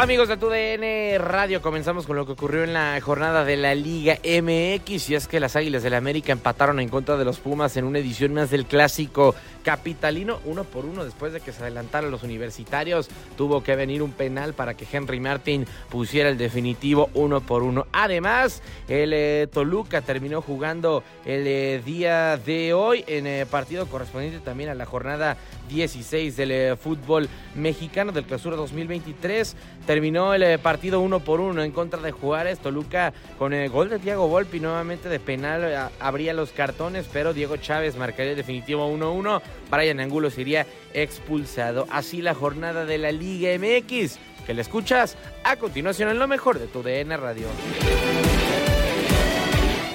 Amigos 0.00 0.28
de 0.28 0.36
TUDN 0.36 1.20
Radio, 1.20 1.60
comenzamos 1.60 2.06
con 2.06 2.14
lo 2.14 2.24
que 2.24 2.30
ocurrió 2.30 2.62
en 2.62 2.72
la 2.72 3.00
jornada 3.00 3.44
de 3.44 3.56
la 3.56 3.74
Liga 3.74 4.14
MX 4.22 5.10
y 5.10 5.16
es 5.16 5.26
que 5.26 5.40
las 5.40 5.56
Águilas 5.56 5.82
del 5.82 5.90
la 5.90 5.98
América 5.98 6.30
empataron 6.30 6.78
en 6.78 6.88
contra 6.88 7.16
de 7.16 7.24
los 7.24 7.40
Pumas 7.40 7.76
en 7.76 7.84
una 7.84 7.98
edición 7.98 8.32
más 8.32 8.48
del 8.48 8.66
clásico 8.66 9.34
capitalino, 9.64 10.38
uno 10.44 10.62
por 10.62 10.86
uno 10.86 11.04
después 11.04 11.32
de 11.32 11.40
que 11.40 11.50
se 11.50 11.62
adelantaron 11.62 12.12
los 12.12 12.22
universitarios, 12.22 13.08
tuvo 13.36 13.64
que 13.64 13.74
venir 13.74 14.04
un 14.04 14.12
penal 14.12 14.54
para 14.54 14.74
que 14.74 14.86
Henry 14.90 15.18
Martin 15.18 15.66
pusiera 15.90 16.28
el 16.28 16.38
definitivo 16.38 17.10
uno 17.14 17.40
por 17.40 17.64
uno. 17.64 17.88
Además, 17.92 18.62
el 18.88 19.12
eh, 19.12 19.48
Toluca 19.52 20.00
terminó 20.00 20.42
jugando 20.42 21.02
el 21.26 21.44
eh, 21.48 21.82
día 21.84 22.36
de 22.36 22.72
hoy 22.72 23.04
en 23.08 23.26
el 23.26 23.46
partido 23.48 23.86
correspondiente 23.86 24.38
también 24.38 24.70
a 24.70 24.74
la 24.74 24.86
jornada 24.86 25.36
16 25.68 26.36
del 26.36 26.50
eh, 26.50 26.76
fútbol 26.76 27.28
mexicano 27.54 28.12
del 28.12 28.24
clausura 28.24 28.56
2023. 28.56 29.56
Terminó 29.86 30.34
el 30.34 30.42
eh, 30.42 30.58
partido 30.58 31.00
uno 31.00 31.20
por 31.20 31.40
uno 31.40 31.62
en 31.62 31.72
contra 31.72 32.00
de 32.00 32.10
Juárez. 32.10 32.58
Toluca 32.58 33.12
con 33.38 33.52
el 33.52 33.70
gol 33.70 33.90
de 33.90 33.98
Diego 33.98 34.28
Volpi 34.28 34.60
nuevamente 34.60 35.08
de 35.08 35.20
penal 35.20 35.64
eh, 35.64 35.78
abría 36.00 36.32
los 36.32 36.50
cartones, 36.50 37.06
pero 37.12 37.32
Diego 37.32 37.56
Chávez 37.56 37.96
marcaría 37.96 38.32
el 38.32 38.36
definitivo 38.36 38.90
1-1. 38.90 39.40
Brian 39.70 40.00
Angulo 40.00 40.30
sería 40.30 40.66
expulsado. 40.94 41.86
Así 41.90 42.22
la 42.22 42.34
jornada 42.34 42.84
de 42.84 42.98
la 42.98 43.12
Liga 43.12 43.50
MX, 43.58 44.18
que 44.46 44.54
le 44.54 44.62
escuchas 44.62 45.16
a 45.44 45.56
continuación 45.56 46.08
en 46.08 46.18
lo 46.18 46.26
mejor 46.26 46.58
de 46.58 46.66
tu 46.66 46.82
DN 46.82 47.16
Radio. 47.16 47.46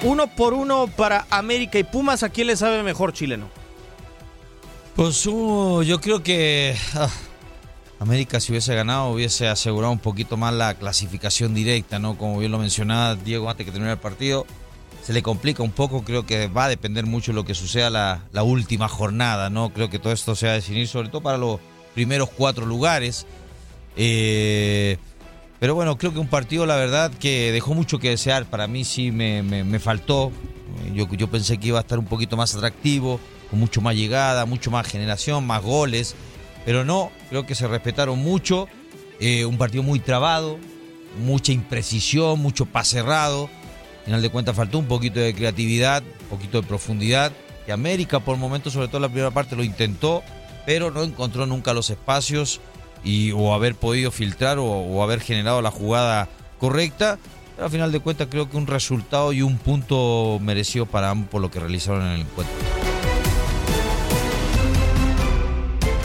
Uno 0.04 0.26
por 0.26 0.52
uno 0.52 0.86
para 0.86 1.26
América 1.30 1.78
y 1.78 1.84
Pumas. 1.84 2.22
¿A 2.22 2.28
quién 2.28 2.48
le 2.48 2.56
sabe 2.56 2.82
mejor 2.82 3.14
chileno? 3.14 3.63
Pues 4.96 5.24
yo 5.24 6.00
creo 6.00 6.22
que 6.22 6.76
ah, 6.94 7.10
América 7.98 8.38
si 8.38 8.52
hubiese 8.52 8.76
ganado 8.76 9.10
hubiese 9.10 9.48
asegurado 9.48 9.92
un 9.92 9.98
poquito 9.98 10.36
más 10.36 10.54
la 10.54 10.74
clasificación 10.74 11.52
directa, 11.52 11.98
¿no? 11.98 12.16
Como 12.16 12.38
bien 12.38 12.52
lo 12.52 12.58
mencionaba 12.58 13.16
Diego 13.16 13.50
antes 13.50 13.66
que 13.66 13.72
terminara 13.72 13.94
el 13.94 14.00
partido, 14.00 14.46
se 15.02 15.12
le 15.12 15.20
complica 15.20 15.64
un 15.64 15.72
poco, 15.72 16.04
creo 16.04 16.26
que 16.26 16.46
va 16.46 16.66
a 16.66 16.68
depender 16.68 17.06
mucho 17.06 17.32
de 17.32 17.36
lo 17.36 17.44
que 17.44 17.56
suceda 17.56 17.90
la, 17.90 18.22
la 18.30 18.44
última 18.44 18.86
jornada, 18.86 19.50
¿no? 19.50 19.70
Creo 19.70 19.90
que 19.90 19.98
todo 19.98 20.12
esto 20.12 20.36
se 20.36 20.46
va 20.46 20.52
a 20.52 20.56
definir 20.56 20.86
sobre 20.86 21.08
todo 21.08 21.22
para 21.22 21.38
los 21.38 21.58
primeros 21.92 22.30
cuatro 22.30 22.64
lugares. 22.64 23.26
Eh, 23.96 24.96
pero 25.58 25.74
bueno, 25.74 25.98
creo 25.98 26.12
que 26.12 26.20
un 26.20 26.28
partido, 26.28 26.66
la 26.66 26.76
verdad, 26.76 27.10
que 27.18 27.50
dejó 27.50 27.74
mucho 27.74 27.98
que 27.98 28.10
desear. 28.10 28.44
Para 28.46 28.68
mí 28.68 28.84
sí 28.84 29.10
me, 29.10 29.42
me, 29.42 29.64
me 29.64 29.80
faltó. 29.80 30.30
Yo, 30.94 31.08
yo 31.12 31.28
pensé 31.28 31.58
que 31.58 31.68
iba 31.68 31.78
a 31.78 31.82
estar 31.82 31.98
un 31.98 32.06
poquito 32.06 32.36
más 32.36 32.54
atractivo 32.54 33.18
mucho 33.54 33.80
más 33.80 33.94
llegada, 33.94 34.46
mucho 34.46 34.70
más 34.70 34.86
generación, 34.86 35.46
más 35.46 35.62
goles, 35.62 36.14
pero 36.64 36.84
no, 36.84 37.10
creo 37.28 37.46
que 37.46 37.54
se 37.54 37.66
respetaron 37.68 38.18
mucho, 38.18 38.68
eh, 39.20 39.44
un 39.44 39.58
partido 39.58 39.82
muy 39.82 40.00
trabado, 40.00 40.58
mucha 41.24 41.52
imprecisión, 41.52 42.40
mucho 42.40 42.66
pase 42.66 42.98
cerrado, 42.98 43.48
al 44.00 44.04
final 44.04 44.22
de 44.22 44.30
cuentas 44.30 44.56
faltó 44.56 44.78
un 44.78 44.86
poquito 44.86 45.20
de 45.20 45.34
creatividad, 45.34 46.02
un 46.02 46.28
poquito 46.28 46.60
de 46.60 46.66
profundidad, 46.66 47.32
que 47.64 47.72
América 47.72 48.20
por 48.20 48.36
momentos, 48.36 48.72
sobre 48.72 48.88
todo 48.88 48.98
en 48.98 49.02
la 49.02 49.08
primera 49.08 49.30
parte, 49.30 49.56
lo 49.56 49.64
intentó, 49.64 50.22
pero 50.66 50.90
no 50.90 51.02
encontró 51.02 51.46
nunca 51.46 51.72
los 51.72 51.90
espacios 51.90 52.60
y, 53.02 53.32
o 53.32 53.54
haber 53.54 53.74
podido 53.74 54.10
filtrar 54.10 54.58
o, 54.58 54.64
o 54.64 55.02
haber 55.02 55.20
generado 55.20 55.62
la 55.62 55.70
jugada 55.70 56.28
correcta. 56.58 57.18
Pero 57.54 57.66
al 57.66 57.70
final 57.70 57.92
de 57.92 58.00
cuentas 58.00 58.28
creo 58.30 58.50
que 58.50 58.56
un 58.56 58.66
resultado 58.66 59.32
y 59.32 59.42
un 59.42 59.58
punto 59.58 60.38
merecido 60.40 60.86
para 60.86 61.10
ambos 61.10 61.30
por 61.30 61.40
lo 61.40 61.50
que 61.50 61.60
realizaron 61.60 62.02
en 62.02 62.12
el 62.12 62.20
encuentro. 62.22 62.83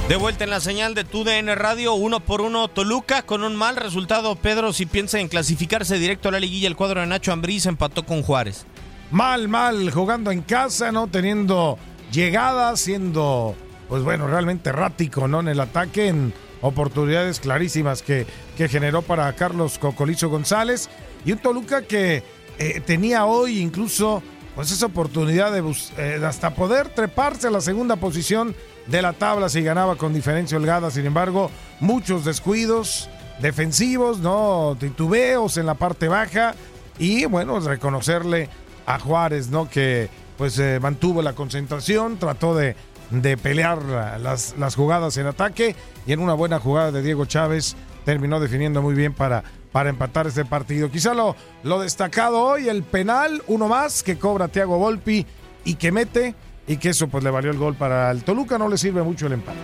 De 0.09 0.15
vuelta 0.15 0.43
en 0.43 0.49
la 0.49 0.59
señal 0.59 0.95
de 0.95 1.03
TUDN 1.03 1.55
Radio, 1.55 1.93
uno 1.93 2.19
por 2.19 2.41
uno 2.41 2.67
Toluca, 2.67 3.21
con 3.21 3.43
un 3.43 3.55
mal 3.55 3.75
resultado. 3.75 4.35
Pedro, 4.35 4.73
si 4.73 4.87
piensa 4.87 5.19
en 5.19 5.27
clasificarse 5.27 5.99
directo 5.99 6.29
a 6.29 6.31
la 6.31 6.39
liguilla, 6.39 6.67
el 6.67 6.75
cuadro 6.75 7.01
de 7.01 7.05
Nacho 7.05 7.31
Ambriz 7.31 7.67
empató 7.67 8.03
con 8.07 8.23
Juárez. 8.23 8.65
Mal, 9.11 9.47
mal, 9.47 9.91
jugando 9.91 10.31
en 10.31 10.41
casa, 10.41 10.91
¿no? 10.91 11.05
Teniendo 11.09 11.77
llegada, 12.11 12.75
siendo, 12.75 13.53
pues 13.87 14.01
bueno, 14.01 14.25
realmente 14.25 14.71
errático, 14.71 15.27
¿no? 15.27 15.41
En 15.41 15.47
el 15.47 15.59
ataque, 15.59 16.07
en 16.07 16.33
oportunidades 16.61 17.39
clarísimas 17.39 18.01
que, 18.01 18.25
que 18.57 18.67
generó 18.67 19.03
para 19.03 19.31
Carlos 19.33 19.77
Cocolizo 19.77 20.27
González. 20.29 20.89
Y 21.23 21.33
un 21.33 21.37
Toluca 21.37 21.83
que 21.83 22.23
eh, 22.57 22.81
tenía 22.83 23.25
hoy 23.25 23.59
incluso, 23.59 24.23
pues 24.55 24.71
esa 24.71 24.87
oportunidad 24.87 25.55
eh, 25.55 26.19
de 26.19 26.25
hasta 26.25 26.55
poder 26.55 26.89
treparse 26.89 27.45
a 27.45 27.51
la 27.51 27.61
segunda 27.61 27.97
posición 27.97 28.55
de 28.89 29.01
la 29.01 29.13
tabla 29.13 29.49
si 29.49 29.61
ganaba 29.61 29.95
con 29.95 30.13
diferencia 30.13 30.57
holgada. 30.57 30.91
Sin 30.91 31.05
embargo, 31.05 31.51
muchos 31.79 32.25
descuidos 32.25 33.09
defensivos, 33.41 34.19
no 34.19 34.75
titubeos 34.79 35.57
en 35.57 35.65
la 35.65 35.75
parte 35.75 36.07
baja 36.07 36.55
y 36.97 37.25
bueno, 37.25 37.59
reconocerle 37.59 38.49
a 38.85 38.99
Juárez, 38.99 39.49
¿no? 39.49 39.69
Que 39.69 40.09
pues 40.37 40.57
eh, 40.59 40.79
mantuvo 40.81 41.21
la 41.21 41.33
concentración, 41.33 42.17
trató 42.17 42.55
de, 42.55 42.75
de 43.11 43.37
pelear 43.37 43.83
las, 44.19 44.55
las 44.57 44.75
jugadas 44.75 45.17
en 45.17 45.27
ataque 45.27 45.75
y 46.05 46.13
en 46.13 46.19
una 46.19 46.33
buena 46.33 46.59
jugada 46.59 46.91
de 46.91 47.01
Diego 47.01 47.25
Chávez 47.25 47.75
terminó 48.05 48.39
definiendo 48.39 48.81
muy 48.81 48.95
bien 48.95 49.13
para, 49.13 49.43
para 49.71 49.89
empatar 49.89 50.27
este 50.27 50.45
partido. 50.45 50.89
Quizá 50.89 51.13
lo, 51.13 51.35
lo 51.63 51.79
destacado 51.79 52.41
hoy, 52.41 52.69
el 52.69 52.83
penal, 52.83 53.43
uno 53.47 53.67
más 53.67 54.01
que 54.01 54.17
cobra 54.17 54.47
Thiago 54.47 54.77
Volpi 54.77 55.25
y 55.65 55.75
que 55.75 55.91
mete 55.91 56.35
y 56.69 56.77
que 56.77 56.89
eso 56.89 57.07
pues 57.07 57.23
le 57.23 57.31
valió 57.31 57.49
el 57.49 57.57
gol 57.57 57.73
para 57.73 58.11
el 58.11 58.23
Toluca, 58.23 58.59
no 58.59 58.69
le 58.69 58.77
sirve 58.77 59.01
mucho 59.01 59.25
el 59.25 59.33
empate. 59.33 59.57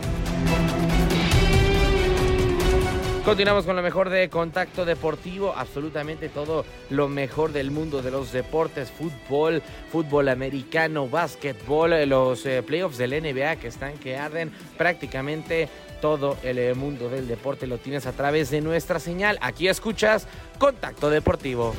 Continuamos 3.23 3.65
con 3.65 3.75
lo 3.75 3.81
mejor 3.81 4.09
de 4.09 4.29
Contacto 4.29 4.85
Deportivo, 4.85 5.53
absolutamente 5.55 6.29
todo 6.29 6.65
lo 6.89 7.07
mejor 7.07 7.53
del 7.53 7.71
mundo 7.71 8.01
de 8.01 8.11
los 8.11 8.31
deportes, 8.31 8.91
fútbol, 8.91 9.63
fútbol 9.91 10.29
americano, 10.29 11.07
básquetbol, 11.07 12.07
los 12.07 12.45
eh, 12.45 12.61
playoffs 12.61 12.97
del 12.97 13.11
NBA 13.11 13.55
que 13.55 13.67
están 13.67 13.97
que 13.97 14.17
arden, 14.17 14.51
prácticamente 14.77 15.69
todo 16.01 16.37
el 16.43 16.57
eh, 16.59 16.73
mundo 16.73 17.09
del 17.09 17.27
deporte 17.27 17.67
lo 17.67 17.77
tienes 17.77 18.05
a 18.05 18.13
través 18.13 18.49
de 18.49 18.61
nuestra 18.61 18.99
señal. 18.99 19.37
Aquí 19.41 19.67
escuchas 19.67 20.27
Contacto 20.59 21.09
Deportivo. 21.09 21.73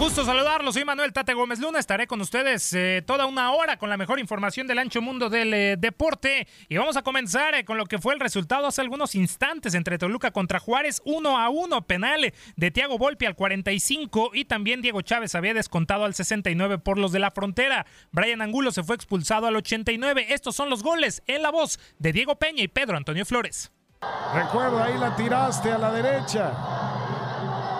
Gusto 0.00 0.24
saludarlos, 0.24 0.72
soy 0.72 0.86
Manuel 0.86 1.12
Tate 1.12 1.34
Gómez 1.34 1.58
Luna, 1.58 1.78
estaré 1.78 2.06
con 2.06 2.22
ustedes 2.22 2.72
eh, 2.72 3.04
toda 3.06 3.26
una 3.26 3.52
hora 3.52 3.76
con 3.76 3.90
la 3.90 3.98
mejor 3.98 4.18
información 4.18 4.66
del 4.66 4.78
ancho 4.78 5.02
mundo 5.02 5.28
del 5.28 5.52
eh, 5.52 5.76
deporte. 5.76 6.48
Y 6.70 6.78
vamos 6.78 6.96
a 6.96 7.02
comenzar 7.02 7.54
eh, 7.54 7.66
con 7.66 7.76
lo 7.76 7.84
que 7.84 7.98
fue 7.98 8.14
el 8.14 8.20
resultado 8.20 8.66
hace 8.66 8.80
algunos 8.80 9.14
instantes 9.14 9.74
entre 9.74 9.98
Toluca 9.98 10.30
contra 10.30 10.58
Juárez, 10.58 11.02
1 11.04 11.38
a 11.38 11.50
1, 11.50 11.82
penal 11.82 12.32
de 12.56 12.70
Tiago 12.70 12.96
Volpi 12.96 13.26
al 13.26 13.34
45 13.34 14.30
y 14.32 14.46
también 14.46 14.80
Diego 14.80 15.02
Chávez 15.02 15.34
había 15.34 15.52
descontado 15.52 16.06
al 16.06 16.14
69 16.14 16.78
por 16.78 16.96
los 16.96 17.12
de 17.12 17.18
la 17.18 17.30
frontera, 17.30 17.84
Brian 18.10 18.40
Angulo 18.40 18.72
se 18.72 18.82
fue 18.82 18.96
expulsado 18.96 19.48
al 19.48 19.56
89, 19.56 20.28
estos 20.30 20.56
son 20.56 20.70
los 20.70 20.82
goles 20.82 21.22
en 21.26 21.42
la 21.42 21.50
voz 21.50 21.78
de 21.98 22.14
Diego 22.14 22.36
Peña 22.36 22.62
y 22.62 22.68
Pedro 22.68 22.96
Antonio 22.96 23.26
Flores. 23.26 23.70
Recuerda, 24.32 24.86
ahí 24.86 24.96
la 24.96 25.14
tiraste 25.14 25.70
a 25.70 25.76
la 25.76 25.92
derecha. 25.92 26.79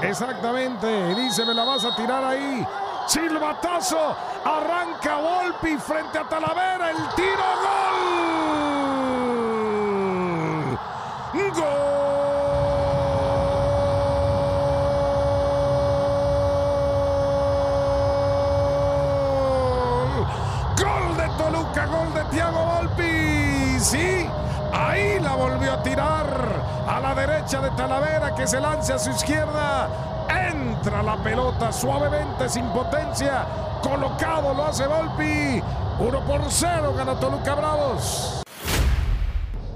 Exactamente, 0.03 1.15
dice, 1.15 1.45
me 1.45 1.53
la 1.53 1.65
vas 1.65 1.85
a 1.85 1.95
tirar 1.95 2.25
ahí. 2.25 2.67
Silbatazo, 3.07 4.17
arranca 4.45 5.17
Volpi 5.17 5.77
frente 5.77 6.19
a 6.19 6.25
Talavera, 6.29 6.91
el 6.91 7.09
tiro, 7.15 7.45
gol. 7.63 8.21
Gol. 11.55 11.91
Gol 20.77 21.17
de 21.17 21.29
Toluca, 21.37 21.87
gol 21.87 22.15
de 22.15 22.25
Tiago 22.25 22.65
Volpi. 22.65 23.79
Sí, 23.81 24.29
ahí 24.89 25.21
la 25.21 25.35
volvió 25.35 25.73
a 25.73 25.83
tirar 25.83 26.27
a 26.87 27.01
la 27.01 27.15
derecha 27.15 27.61
de 27.61 27.71
Talavera 27.71 28.35
que 28.35 28.47
se 28.47 28.61
lanza 28.61 28.95
a 28.95 28.99
su 28.99 29.11
izquierda. 29.11 29.89
Entra 30.29 31.03
la 31.03 31.23
pelota 31.23 31.73
suavemente, 31.73 32.49
sin 32.49 32.67
potencia. 32.67 33.45
Colocado 33.83 34.55
lo 34.55 34.67
hace 34.67 34.87
Volpi. 34.87 35.63
1 35.99 36.25
por 36.27 36.43
0 36.49 36.95
gana 36.97 37.19
Toluca 37.19 37.55
Bravos. 37.55 38.43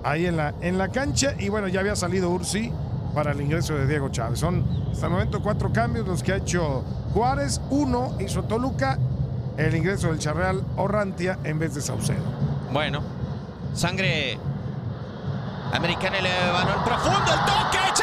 Ahí 0.02 0.26
en 0.26 0.36
la, 0.36 0.54
en 0.60 0.78
la 0.78 0.88
cancha. 0.88 1.34
Y 1.38 1.48
bueno, 1.48 1.68
ya 1.68 1.80
había 1.80 1.96
salido 1.96 2.30
Ursi 2.30 2.72
para 3.14 3.32
el 3.32 3.40
ingreso 3.40 3.74
de 3.74 3.86
Diego 3.86 4.08
Chávez. 4.08 4.38
Son 4.38 4.64
hasta 4.90 5.06
el 5.06 5.12
momento 5.12 5.42
cuatro 5.42 5.72
cambios 5.72 6.06
los 6.06 6.22
que 6.22 6.32
ha 6.32 6.36
hecho 6.36 6.84
Juárez. 7.12 7.60
Uno 7.70 8.16
hizo 8.20 8.44
Toluca. 8.44 8.98
El 9.56 9.74
ingreso 9.76 10.08
del 10.08 10.18
Charreal 10.18 10.64
Orrantia 10.76 11.38
en 11.44 11.60
vez 11.60 11.74
de 11.74 11.80
Saucedo. 11.80 12.24
Bueno, 12.72 13.02
sangre 13.72 14.36
americana 15.72 16.18
el 16.18 16.84
profundo, 16.84 17.32
el 17.32 17.40
toque, 17.40 17.93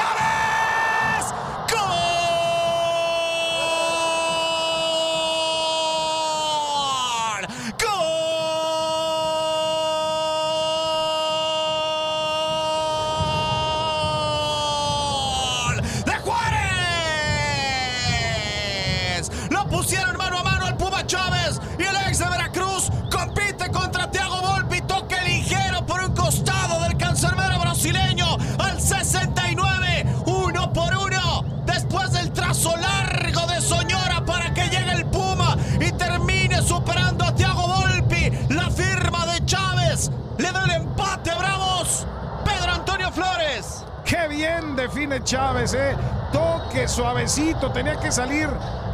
Chávez, 45.19 45.73
¿eh? 45.73 45.95
Toque 46.31 46.87
suavecito, 46.87 47.71
tenía 47.71 47.99
que 47.99 48.11
salir 48.11 48.47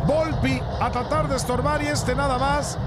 Volpi 0.05 0.59
a 0.79 0.89
tratar 0.89 1.27
de 1.27 1.35
estorbar 1.35 1.83
y 1.83 1.87
este 1.87 2.15
nada 2.15 2.37
más. 2.37 2.79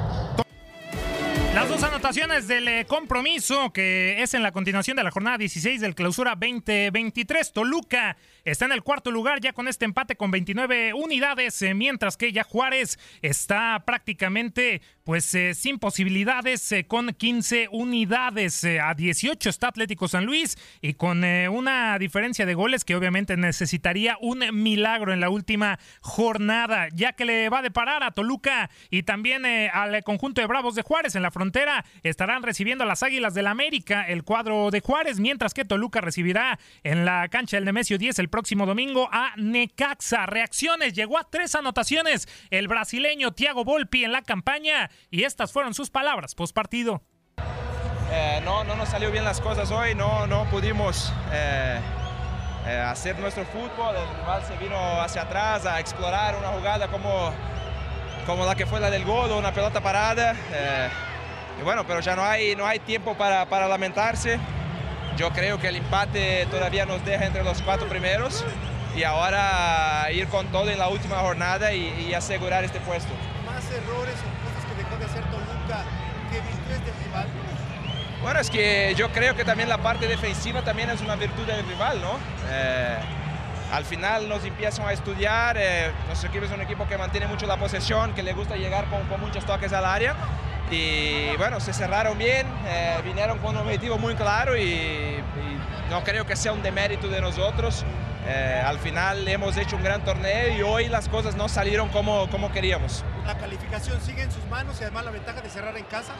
Las 1.55 1.69
dos 1.69 1.83
anotaciones 1.83 2.47
del 2.47 2.69
eh, 2.69 2.87
compromiso, 2.87 3.73
que 3.73 4.23
es 4.23 4.35
en 4.35 4.43
la 4.45 4.53
continuación 4.53 4.97
de 4.97 5.03
la 5.03 5.11
jornada 5.11 5.37
16 5.37 5.81
del 5.81 5.97
clausura 5.97 6.37
2023. 6.37 7.53
Toluca 7.53 8.17
está 8.45 8.67
en 8.67 8.73
el 8.73 8.85
cuarto 8.85 9.11
lugar 9.11 9.41
ya 9.41 9.53
con 9.53 9.67
este 9.67 9.85
empate 9.85 10.15
con 10.15 10.31
29 10.31 10.95
unidades, 10.95 11.61
eh, 11.63 11.75
mientras 11.75 12.17
que 12.17 12.33
ya 12.33 12.45
Juárez 12.45 13.01
está 13.21 13.83
prácticamente 13.85 14.81
pues 15.11 15.35
eh, 15.35 15.55
sin 15.55 15.81
posibilidades 15.81 16.71
eh, 16.71 16.87
con 16.87 17.09
15 17.13 17.67
unidades. 17.73 18.63
Eh, 18.63 18.79
a 18.79 18.95
18 18.95 19.51
está 19.51 19.67
Atlético 19.67 20.07
San 20.07 20.25
Luis 20.25 20.57
y 20.81 20.95
con 20.95 21.25
una 21.25 21.99
diferencia 21.99 22.47
de 22.47 22.55
goles 22.55 22.85
que 22.85 22.95
obviamente 22.95 23.37
necesitaría 23.37 24.17
un 24.21 24.45
milagro 24.53 25.13
en 25.13 25.19
la 25.19 25.29
última 25.29 25.81
jornada, 26.01 26.87
ya 26.95 27.15
que 27.15 27.25
le 27.25 27.49
va 27.49 27.59
a 27.59 27.63
deparar 27.63 28.05
a 28.05 28.13
Toluca 28.13 28.71
y 28.89 29.03
también 29.03 29.45
al 29.45 30.01
conjunto 30.05 30.43
de 30.43 30.47
Bravos 30.47 30.77
de 30.77 30.83
Juárez 30.83 31.17
en 31.17 31.23
la 31.23 31.33
frontera. 31.33 31.85
Estarán 32.05 32.45
recibiendo 32.45 32.85
a 32.85 32.87
las 32.87 33.03
Águilas 33.03 33.35
del 33.35 33.49
América 33.49 34.05
el 34.07 34.23
cuadro 34.23 34.71
de 34.71 34.79
Juárez, 34.79 35.19
mientras 35.19 35.55
que 35.55 35.65
Toluca 35.65 36.01
recibirá 36.01 36.61
en 36.85 37.05
la 37.05 37.27
cancha 37.29 37.57
del 37.57 37.65
Nemesio 37.65 37.99
10 37.99 38.21
el 38.21 38.29
próximo 38.29 38.65
domingo 38.65 39.09
a 39.11 39.33
Necaxa. 39.37 40.27
Reacciones, 40.27 40.93
llegó 40.93 41.19
a 41.19 41.29
tres 41.29 41.57
anotaciones 41.57 42.29
el 42.51 42.69
brasileño 42.69 43.33
Thiago 43.33 43.65
Volpi 43.65 44.05
en 44.05 44.13
la 44.13 44.23
campaña 44.23 44.89
y 45.11 45.25
estas 45.25 45.53
fueron 45.53 45.75
sus 45.75 45.91
palabras 45.91 46.35
post 46.35 46.55
partido. 46.55 47.03
Eh, 48.13 48.41
no, 48.45 48.65
no 48.65 48.75
nos 48.75 48.89
salió 48.89 49.11
bien 49.11 49.25
las 49.25 49.41
cosas 49.41 49.71
hoy, 49.71 49.95
no, 49.95 50.27
no 50.27 50.45
pudimos 50.51 51.13
eh, 51.33 51.79
eh, 52.67 52.79
hacer 52.79 53.19
nuestro 53.21 53.45
fútbol, 53.45 53.95
el 53.97 54.17
rival 54.21 54.43
se 54.45 54.57
vino 54.57 54.77
hacia 55.01 55.23
atrás 55.23 55.65
a 55.65 55.79
explorar 55.79 56.35
una 56.37 56.49
jugada 56.49 56.89
como, 56.89 57.33
como 58.27 58.45
la 58.45 58.57
que 58.57 58.67
fue 58.67 58.81
la 58.81 58.91
del 58.91 59.05
gol, 59.05 59.31
una 59.31 59.53
pelota 59.53 59.81
parada. 59.81 60.35
eh, 60.53 60.89
y 61.61 61.63
bueno, 61.63 61.87
pero 61.87 62.01
ya 62.01 62.17
no 62.17 62.25
hay, 62.25 62.57
no 62.57 62.67
hay 62.67 62.79
tiempo 62.79 63.15
para, 63.17 63.47
para 63.47 63.69
lamentarse. 63.69 64.41
Yo 65.17 65.31
creo 65.31 65.59
que 65.59 65.69
el 65.69 65.77
empate 65.77 66.47
todavía 66.51 66.87
nos 66.87 67.05
deja 67.05 67.27
entre 67.27 67.45
los 67.45 67.61
cuatro 67.63 67.87
primeros 67.89 68.45
y 68.97 69.03
ahora 69.03 70.09
ir 70.11 70.27
con 70.29 70.47
todo 70.47 70.71
en 70.71 70.79
la 70.79 70.89
última 70.89 71.19
jornada 71.19 71.75
y, 71.75 72.09
y 72.09 72.15
asegurar 72.15 72.65
este 72.65 72.81
puesto. 72.81 73.11
más 73.45 73.63
errores 73.71 74.15
Bueno, 78.23 78.39
es 78.39 78.51
que 78.51 78.95
yo 78.97 79.11
creo 79.13 79.35
que 79.35 79.45
también 79.45 79.69
la 79.69 79.79
parte 79.79 80.07
defensiva 80.07 80.63
también 80.63 80.91
es 80.91 81.01
una 81.01 81.17
virtud 81.17 81.47
del 81.47 81.67
rival, 81.67 82.03
¿no? 82.03 82.19
Eh, 82.51 82.99
al 83.73 83.85
final 83.87 84.29
nos 84.29 84.45
empiezan 84.45 84.87
a 84.87 84.93
estudiar, 84.93 85.57
eh, 85.59 85.91
nuestro 86.07 86.29
equipo 86.29 86.45
es 86.45 86.53
un 86.53 86.61
equipo 86.61 86.87
que 86.87 86.99
mantiene 86.99 87.27
mucho 87.27 87.47
la 87.47 87.57
posesión, 87.57 88.13
que 88.13 88.23
le 88.23 88.35
gusta 88.35 88.57
llegar 88.57 88.85
con, 88.87 89.21
muchos 89.21 89.47
toques 89.47 89.73
al 89.73 89.87
área 89.87 90.15
y 90.71 91.35
bueno, 91.39 91.61
se 91.61 91.73
cerraron 91.73 92.19
bien, 92.19 92.47
eh, 92.67 92.99
vinieron 93.05 93.39
con 93.39 93.57
un 93.57 93.63
objetivo 93.63 93.97
muy 93.97 94.15
claro 94.15 94.57
y, 94.57 95.23
no 95.89 96.05
creo 96.05 96.25
que 96.25 96.37
sea 96.37 96.53
un 96.53 96.63
demérito 96.63 97.09
de 97.09 97.21
nosotros. 97.21 97.85
Al 98.65 98.79
final 98.79 99.27
hemos 99.27 99.57
hecho 99.57 99.75
un 99.75 99.83
gran 99.83 100.05
torneo 100.05 100.57
y 100.57 100.63
hoy 100.63 100.87
las 100.87 101.09
cosas 101.09 101.35
no 101.35 101.49
salieron 101.49 101.89
como, 101.89 102.31
como 102.31 102.53
queríamos. 102.53 103.05
La 103.27 103.37
calificación 103.37 104.01
sigue 104.01 104.23
en 104.23 104.31
sus 104.31 104.45
manos 104.47 104.77
y 104.81 104.85
además 104.85 105.05
la 105.05 105.11
ventaja 105.11 105.41
de 105.41 105.51
cerrar 105.51 105.77
en 105.77 105.85
casa. 105.87 106.13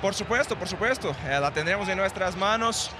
Por 0.00 0.14
supuesto, 0.14 0.56
por 0.56 0.68
supuesto. 0.68 1.14
Eh, 1.26 1.38
la 1.40 1.50
tendremos 1.50 1.88
en 1.88 1.98
nuestras 1.98 2.36
manos. 2.36 2.90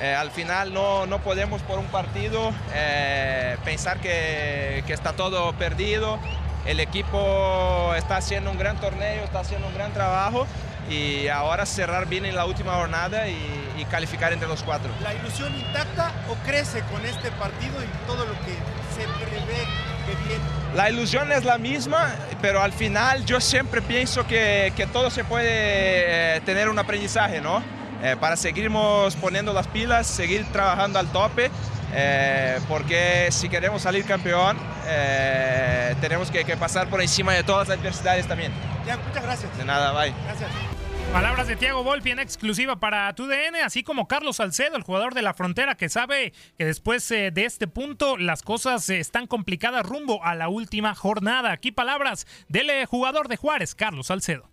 Eh, 0.00 0.14
al 0.14 0.30
final 0.30 0.72
no, 0.72 1.06
no 1.06 1.18
podemos 1.20 1.62
por 1.62 1.78
un 1.78 1.86
partido 1.86 2.52
eh, 2.74 3.56
pensar 3.64 3.98
que, 3.98 4.84
que 4.86 4.92
está 4.92 5.14
todo 5.14 5.52
perdido. 5.54 6.18
El 6.66 6.80
equipo 6.80 7.94
está 7.96 8.16
haciendo 8.16 8.50
un 8.50 8.58
gran 8.58 8.78
torneo, 8.78 9.24
está 9.24 9.40
haciendo 9.40 9.66
un 9.68 9.74
gran 9.74 9.92
trabajo 9.92 10.46
y 10.90 11.28
ahora 11.28 11.64
cerrar 11.64 12.06
bien 12.06 12.26
en 12.26 12.34
la 12.34 12.44
última 12.44 12.74
jornada 12.74 13.28
y, 13.28 13.36
y 13.80 13.84
calificar 13.86 14.32
entre 14.32 14.48
los 14.48 14.62
cuatro. 14.62 14.90
¿La 15.02 15.14
ilusión 15.14 15.54
intacta 15.58 16.12
o 16.28 16.34
crece 16.46 16.82
con 16.92 17.04
este 17.04 17.30
partido 17.32 17.82
y 17.82 18.06
todo 18.06 18.24
lo 18.26 18.32
que 18.44 18.54
se 18.94 19.06
prevé 19.24 19.66
que 20.06 20.28
viene? 20.28 20.44
La 20.74 20.90
ilusión 20.90 21.32
es 21.32 21.44
la 21.44 21.58
misma, 21.58 22.14
pero 22.40 22.62
al 22.62 22.72
final 22.72 23.24
yo 23.24 23.40
siempre 23.40 23.82
pienso 23.82 24.26
que, 24.26 24.72
que 24.76 24.86
todo 24.86 25.10
se 25.10 25.24
puede 25.24 26.36
eh, 26.36 26.40
tener 26.42 26.68
un 26.68 26.78
aprendizaje, 26.78 27.40
¿no? 27.40 27.62
Eh, 28.02 28.16
para 28.18 28.36
seguirnos 28.36 29.14
poniendo 29.16 29.52
las 29.52 29.66
pilas, 29.66 30.06
seguir 30.06 30.46
trabajando 30.52 30.98
al 30.98 31.08
tope, 31.08 31.50
eh, 31.92 32.58
porque 32.68 33.28
si 33.30 33.48
queremos 33.48 33.82
salir 33.82 34.04
campeón, 34.06 34.56
eh, 34.86 35.94
tenemos 36.00 36.30
que, 36.30 36.44
que 36.44 36.56
pasar 36.56 36.88
por 36.88 37.02
encima 37.02 37.34
de 37.34 37.42
todas 37.42 37.68
las 37.68 37.78
adversidades 37.78 38.26
también. 38.26 38.52
Ya, 38.86 38.96
muchas 38.96 39.22
gracias. 39.22 39.58
De 39.58 39.64
nada, 39.64 39.92
bye. 39.92 40.14
Gracias. 40.24 40.79
Palabras 41.12 41.48
de 41.48 41.56
Tiago 41.56 41.82
Volpi 41.82 42.12
en 42.12 42.20
exclusiva 42.20 42.76
para 42.76 43.12
TUDN, 43.16 43.56
así 43.64 43.82
como 43.82 44.06
Carlos 44.06 44.36
Salcedo, 44.36 44.76
el 44.76 44.84
jugador 44.84 45.12
de 45.12 45.22
la 45.22 45.34
frontera, 45.34 45.74
que 45.74 45.88
sabe 45.88 46.32
que 46.56 46.64
después 46.64 47.10
eh, 47.10 47.32
de 47.32 47.46
este 47.46 47.66
punto 47.66 48.16
las 48.16 48.42
cosas 48.42 48.88
eh, 48.88 49.00
están 49.00 49.26
complicadas 49.26 49.84
rumbo 49.84 50.24
a 50.24 50.36
la 50.36 50.48
última 50.48 50.94
jornada. 50.94 51.50
Aquí 51.50 51.72
palabras 51.72 52.28
del 52.48 52.70
eh, 52.70 52.86
jugador 52.86 53.26
de 53.26 53.36
Juárez, 53.36 53.74
Carlos 53.74 54.06
Salcedo. 54.06 54.48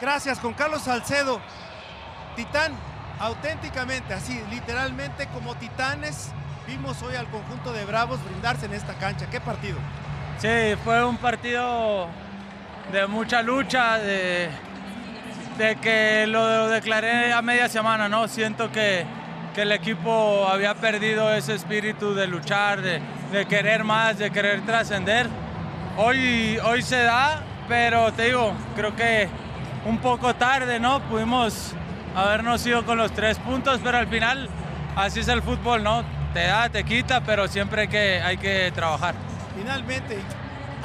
Gracias, 0.00 0.38
con 0.38 0.54
Carlos 0.54 0.82
Salcedo. 0.84 1.38
Titán, 2.34 2.72
auténticamente, 3.20 4.14
así, 4.14 4.40
literalmente 4.50 5.28
como 5.34 5.54
titanes, 5.56 6.32
vimos 6.66 7.02
hoy 7.02 7.14
al 7.14 7.28
conjunto 7.28 7.74
de 7.74 7.84
Bravos 7.84 8.24
brindarse 8.24 8.64
en 8.64 8.72
esta 8.72 8.94
cancha. 8.94 9.28
¿Qué 9.28 9.38
partido? 9.38 9.76
Sí, 10.38 10.76
fue 10.82 11.04
un 11.04 11.18
partido 11.18 12.08
de 12.90 13.06
mucha 13.06 13.42
lucha, 13.42 13.98
de, 13.98 14.50
de 15.58 15.76
que 15.76 16.26
lo 16.26 16.68
declaré 16.68 17.32
a 17.32 17.42
media 17.42 17.68
semana, 17.68 18.08
¿no? 18.08 18.28
Siento 18.28 18.70
que, 18.72 19.04
que 19.54 19.62
el 19.62 19.72
equipo 19.72 20.48
había 20.48 20.74
perdido 20.74 21.32
ese 21.32 21.54
espíritu 21.54 22.14
de 22.14 22.26
luchar, 22.26 22.80
de, 22.80 23.00
de 23.32 23.46
querer 23.46 23.84
más, 23.84 24.18
de 24.18 24.30
querer 24.30 24.64
trascender. 24.64 25.28
Hoy, 25.96 26.58
hoy 26.64 26.82
se 26.82 27.02
da, 27.02 27.42
pero 27.68 28.12
te 28.12 28.24
digo, 28.24 28.52
creo 28.74 28.96
que 28.96 29.28
un 29.84 29.98
poco 29.98 30.34
tarde, 30.34 30.80
¿no? 30.80 31.00
Pudimos 31.00 31.74
habernos 32.14 32.64
ido 32.66 32.84
con 32.84 32.98
los 32.98 33.12
tres 33.12 33.38
puntos, 33.38 33.80
pero 33.82 33.98
al 33.98 34.06
final 34.06 34.48
así 34.96 35.20
es 35.20 35.28
el 35.28 35.42
fútbol, 35.42 35.82
¿no? 35.82 36.04
Te 36.32 36.46
da, 36.46 36.68
te 36.68 36.84
quita, 36.84 37.20
pero 37.22 37.46
siempre 37.48 37.88
que, 37.88 38.22
hay 38.22 38.38
que 38.38 38.72
trabajar. 38.74 39.14
Finalmente, 39.56 40.18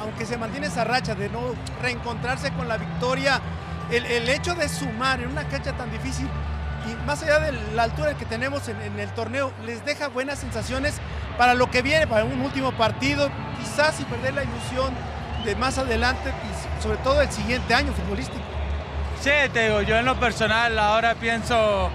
aunque 0.00 0.26
se 0.26 0.36
mantiene 0.36 0.66
esa 0.66 0.84
racha 0.84 1.14
de 1.14 1.30
no 1.30 1.40
reencontrarse 1.80 2.52
con 2.52 2.68
la 2.68 2.76
victoria, 2.76 3.40
el, 3.90 4.04
el 4.06 4.28
hecho 4.28 4.54
de 4.54 4.68
sumar 4.68 5.20
en 5.20 5.28
una 5.28 5.48
cancha 5.48 5.72
tan 5.72 5.90
difícil 5.90 6.28
y 6.88 7.06
más 7.06 7.22
allá 7.22 7.38
de 7.40 7.52
la 7.74 7.84
altura 7.84 8.14
que 8.14 8.24
tenemos 8.24 8.68
en, 8.68 8.98
el 8.98 9.10
torneo, 9.10 9.52
les 9.64 9.84
deja 9.84 10.08
buenas 10.08 10.38
sensaciones 10.38 10.94
para 11.36 11.54
lo 11.54 11.70
que 11.70 11.82
viene, 11.82 12.06
para 12.06 12.24
un 12.24 12.40
último 12.40 12.72
partido, 12.72 13.30
quizás 13.58 13.96
sin 13.96 14.06
perder 14.06 14.34
la 14.34 14.44
ilusión 14.44 14.94
de 15.44 15.54
más 15.56 15.78
adelante 15.78 16.30
y 16.30 16.82
sobre 16.82 16.98
todo 16.98 17.20
el 17.20 17.30
siguiente 17.30 17.74
año 17.74 17.92
futbolístico. 17.92 18.42
Sí, 19.20 19.30
te 19.52 19.64
digo, 19.64 19.82
yo 19.82 19.96
en 19.96 20.04
lo 20.04 20.18
personal 20.18 20.78
ahora 20.78 21.14
pienso 21.14 21.90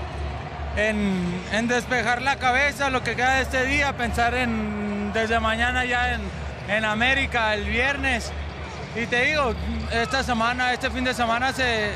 en, 0.75 1.41
en 1.51 1.67
despejar 1.67 2.21
la 2.21 2.35
cabeza, 2.35 2.89
lo 2.89 3.03
que 3.03 3.15
queda 3.15 3.35
de 3.35 3.43
este 3.43 3.65
día, 3.65 3.93
pensar 3.93 4.33
en 4.35 5.11
desde 5.13 5.39
mañana 5.39 5.85
ya 5.85 6.13
en, 6.13 6.21
en 6.67 6.85
América 6.85 7.53
el 7.53 7.65
viernes. 7.65 8.31
Y 8.95 9.07
te 9.07 9.25
digo, 9.25 9.55
esta 9.91 10.21
semana, 10.21 10.71
este 10.71 10.91
fin 10.91 11.03
de 11.03 11.15
semana 11.15 11.51
se, 11.51 11.89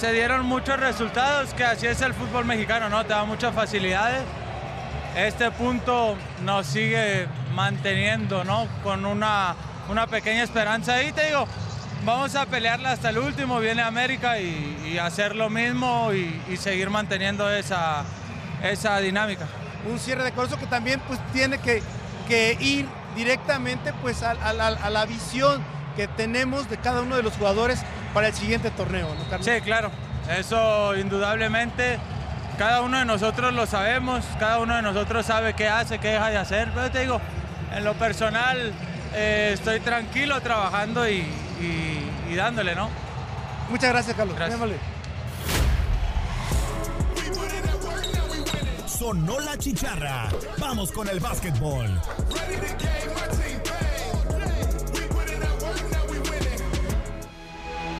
se 0.00 0.12
dieron 0.12 0.44
muchos 0.44 0.80
resultados, 0.80 1.54
que 1.54 1.64
así 1.64 1.86
es 1.86 2.02
el 2.02 2.12
fútbol 2.12 2.44
mexicano, 2.44 2.88
¿no? 2.88 3.04
Te 3.04 3.10
da 3.10 3.24
muchas 3.24 3.54
facilidades. 3.54 4.22
Este 5.16 5.52
punto 5.52 6.16
nos 6.42 6.66
sigue 6.66 7.28
manteniendo, 7.54 8.42
¿no? 8.42 8.66
Con 8.82 9.06
una, 9.06 9.54
una 9.88 10.08
pequeña 10.08 10.42
esperanza 10.42 10.94
ahí, 10.94 11.12
te 11.12 11.26
digo, 11.26 11.46
vamos 12.04 12.34
a 12.34 12.46
pelearla 12.46 12.92
hasta 12.92 13.10
el 13.10 13.18
último, 13.18 13.60
viene 13.60 13.82
América 13.82 14.40
y, 14.40 14.92
y 14.92 14.98
hacer 14.98 15.36
lo 15.36 15.50
mismo 15.50 16.12
y, 16.12 16.42
y 16.48 16.56
seguir 16.56 16.90
manteniendo 16.90 17.48
esa, 17.48 18.02
esa 18.64 18.98
dinámica. 18.98 19.46
Un 19.88 20.00
cierre 20.00 20.24
de 20.24 20.32
curso 20.32 20.58
que 20.58 20.66
también 20.66 21.00
pues 21.06 21.20
tiene 21.32 21.58
que, 21.58 21.80
ir 22.60 22.86
directamente 23.16 23.92
pues 24.02 24.22
a 24.22 24.34
la 24.52 25.06
visión 25.06 25.79
que 25.96 26.08
tenemos 26.08 26.68
de 26.70 26.76
cada 26.78 27.02
uno 27.02 27.16
de 27.16 27.22
los 27.22 27.34
jugadores 27.34 27.80
para 28.14 28.28
el 28.28 28.34
siguiente 28.34 28.70
torneo, 28.70 29.08
¿no, 29.14 29.24
Carlos? 29.30 29.46
Sí, 29.46 29.60
claro, 29.62 29.90
eso 30.38 30.96
indudablemente. 30.96 31.98
Cada 32.58 32.82
uno 32.82 32.98
de 32.98 33.04
nosotros 33.06 33.54
lo 33.54 33.66
sabemos, 33.66 34.22
cada 34.38 34.58
uno 34.58 34.76
de 34.76 34.82
nosotros 34.82 35.24
sabe 35.24 35.54
qué 35.54 35.66
hace, 35.68 35.98
qué 35.98 36.08
deja 36.08 36.28
de 36.28 36.36
hacer. 36.36 36.68
Pero 36.74 36.90
te 36.90 37.00
digo, 37.00 37.20
en 37.74 37.84
lo 37.84 37.94
personal 37.94 38.72
eh, 39.14 39.52
estoy 39.54 39.80
tranquilo 39.80 40.40
trabajando 40.42 41.08
y, 41.08 41.20
y- 41.60 42.10
y 42.30 42.34
dándole, 42.34 42.74
¿no? 42.74 42.90
Muchas 43.70 43.90
gracias, 43.90 44.14
Carlos. 44.16 44.36
Gracias. 44.36 44.60
Sonó 48.86 49.40
la 49.40 49.56
chicharra. 49.56 50.28
Vamos 50.58 50.92
con 50.92 51.08
el 51.08 51.20
básquetbol. 51.20 51.98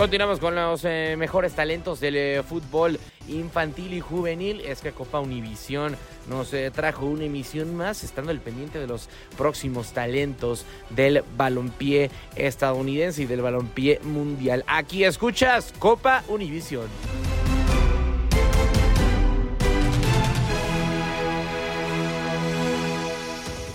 Continuamos 0.00 0.40
con 0.40 0.54
los 0.54 0.80
eh, 0.86 1.14
mejores 1.18 1.52
talentos 1.52 2.00
del 2.00 2.16
eh, 2.16 2.42
fútbol 2.42 2.98
infantil 3.28 3.92
y 3.92 4.00
juvenil. 4.00 4.62
Es 4.62 4.80
que 4.80 4.92
Copa 4.92 5.20
Univisión 5.20 5.94
nos 6.26 6.54
eh, 6.54 6.70
trajo 6.70 7.04
una 7.04 7.24
emisión 7.24 7.76
más, 7.76 8.02
estando 8.02 8.30
al 8.30 8.40
pendiente 8.40 8.78
de 8.78 8.86
los 8.86 9.10
próximos 9.36 9.92
talentos 9.92 10.64
del 10.88 11.22
balompié 11.36 12.10
estadounidense 12.34 13.24
y 13.24 13.26
del 13.26 13.42
balompié 13.42 14.00
mundial. 14.02 14.64
Aquí 14.66 15.04
escuchas 15.04 15.74
Copa 15.78 16.24
Univisión. 16.28 16.88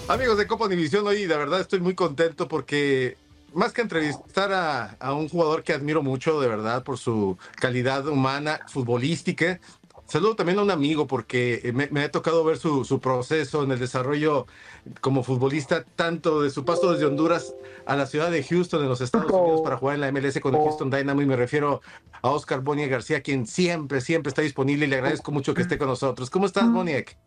Amigos 0.08 0.40
de 0.40 0.48
Copa 0.48 0.68
División, 0.68 1.06
hoy 1.06 1.28
de 1.28 1.38
verdad 1.38 1.62
estoy 1.62 1.82
muy 1.82 1.94
contento 1.94 2.48
porque 2.48 3.16
más 3.56 3.74
que 3.74 3.82
entrevistar 3.82 4.54
a, 4.54 4.92
a 5.00 5.14
un 5.14 5.30
jugador 5.30 5.64
que 5.64 5.74
admiro 5.74 6.04
mucho, 6.04 6.40
de 6.40 6.48
verdad, 6.48 6.84
por 6.84 6.98
su 6.98 7.38
calidad 7.60 8.08
humana, 8.08 8.60
futbolística, 8.68 9.60
saludo 10.06 10.36
también 10.36 10.60
a 10.60 10.64
un 10.64 10.72
amigo 10.72 11.08
porque 11.08 11.72
me, 11.74 11.88
me 11.92 12.04
ha 12.04 12.12
tocado 12.12 12.44
ver 12.44 12.58
su, 12.58 12.86
su 12.86 13.00
proceso 13.00 13.64
en 13.64 13.72
el 13.72 13.80
desarrollo 13.80 14.46
como 15.02 15.24
futbolista, 15.24 15.84
tanto 15.96 16.42
de 16.42 16.50
su 16.50 16.66
paso 16.66 16.92
desde 16.94 17.06
Honduras 17.06 17.56
a 17.86 17.96
la 17.96 18.06
ciudad 18.06 18.32
de 18.32 18.44
Houston, 18.44 18.82
en 18.82 18.90
los 18.90 19.02
Estados 19.02 19.32
Unidos, 19.32 19.62
para 19.62 19.78
jugar 19.78 19.96
en 19.96 20.02
la 20.02 20.12
MLS 20.12 20.40
con 20.40 20.56
el 20.56 20.62
Houston 20.62 20.90
Dynamo, 20.90 21.22
y 21.22 21.26
me 21.26 21.36
refiero 21.36 21.82
a 22.22 22.30
Oscar 22.30 22.62
Boniek 22.62 22.90
García, 22.90 23.22
quien 23.22 23.46
siempre, 23.46 24.02
siempre 24.02 24.30
está 24.30 24.42
disponible 24.42 24.86
y 24.86 24.90
le 24.90 24.96
agradezco 24.98 25.32
mucho 25.32 25.54
que 25.54 25.62
esté 25.62 25.78
con 25.78 25.88
nosotros. 25.88 26.30
¿Cómo 26.30 26.46
estás, 26.46 26.72
Boniek? 26.72 27.18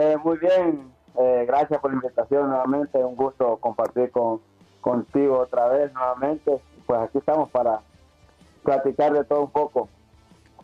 Eh, 0.00 0.16
muy 0.24 0.38
bien, 0.38 0.92
eh, 1.18 1.44
gracias 1.46 1.80
por 1.80 1.90
la 1.90 1.96
invitación 1.96 2.48
nuevamente, 2.48 2.98
un 2.98 3.16
gusto 3.16 3.58
compartir 3.58 4.10
con, 4.10 4.40
contigo 4.84 5.38
otra 5.38 5.68
vez 5.68 5.92
nuevamente. 5.94 6.60
Pues 6.86 7.00
aquí 7.00 7.18
estamos 7.18 7.50
para 7.50 7.80
platicar 8.62 9.14
de 9.14 9.24
todo 9.24 9.40
un 9.40 9.50
poco. 9.50 9.88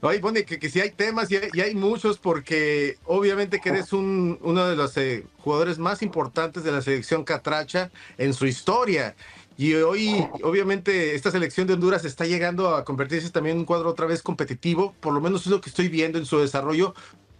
Oye, 0.02 0.18
Bonnie, 0.18 0.44
que, 0.44 0.58
que 0.58 0.68
sí 0.68 0.80
hay 0.80 0.90
temas 0.90 1.30
y 1.30 1.36
hay, 1.36 1.48
y 1.52 1.60
hay 1.60 1.74
muchos 1.74 2.18
porque 2.18 2.96
obviamente 3.04 3.60
que 3.60 3.70
eres 3.70 3.92
un, 3.92 4.38
uno 4.42 4.66
de 4.66 4.76
los 4.76 4.96
eh, 4.96 5.26
jugadores 5.42 5.78
más 5.78 6.02
importantes 6.02 6.64
de 6.64 6.72
la 6.72 6.82
selección 6.82 7.24
catracha 7.24 7.90
en 8.18 8.32
su 8.34 8.46
historia. 8.46 9.14
Y 9.56 9.74
hoy, 9.74 10.26
obviamente, 10.42 11.14
esta 11.14 11.30
selección 11.30 11.66
de 11.66 11.74
Honduras 11.74 12.04
está 12.06 12.24
llegando 12.24 12.74
a 12.74 12.84
convertirse 12.84 13.30
también 13.30 13.56
en 13.56 13.60
un 13.60 13.66
cuadro 13.66 13.90
otra 13.90 14.06
vez 14.06 14.22
competitivo, 14.22 14.94
por 15.00 15.12
lo 15.12 15.20
menos 15.20 15.42
es 15.42 15.48
lo 15.48 15.60
que 15.60 15.68
estoy 15.68 15.88
viendo 15.88 16.18
en 16.18 16.24
su 16.24 16.38
desarrollo. 16.38 16.94